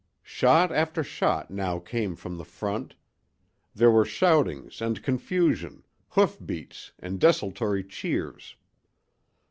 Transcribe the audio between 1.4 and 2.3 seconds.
now came